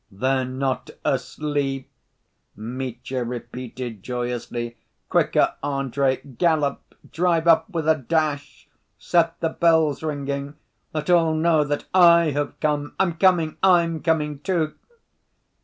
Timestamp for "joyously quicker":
4.01-5.53